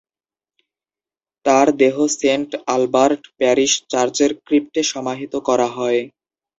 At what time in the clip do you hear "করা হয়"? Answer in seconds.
5.47-6.01